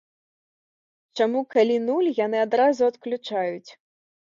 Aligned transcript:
Чаму, 1.19 1.39
калі 1.57 1.77
нуль, 1.87 2.11
яны 2.25 2.37
адразу 2.49 2.93
адключаюць? 2.93 3.71